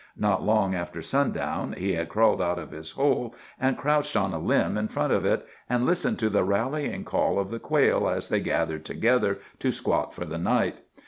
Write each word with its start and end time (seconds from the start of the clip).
Not 0.17 0.41
long 0.41 0.73
after 0.73 0.99
sundown 1.03 1.73
he 1.73 1.93
had 1.93 2.09
crawled 2.09 2.41
out 2.41 2.57
of 2.57 2.71
his 2.71 2.93
hole 2.93 3.35
and 3.59 3.77
crouched 3.77 4.17
on 4.17 4.31
the 4.31 4.39
limb 4.39 4.75
in 4.75 4.87
front 4.87 5.13
of 5.13 5.25
it, 5.25 5.45
and 5.69 5.85
listened 5.85 6.17
to 6.17 6.29
the 6.31 6.43
rallying 6.43 7.03
call 7.03 7.37
of 7.37 7.51
the 7.51 7.59
quail 7.59 8.09
as 8.09 8.29
they 8.29 8.39
gathered 8.39 8.83
together 8.83 9.37
to 9.59 9.71
squat 9.71 10.11
for 10.11 10.25
the 10.25 10.39
night. 10.39 10.79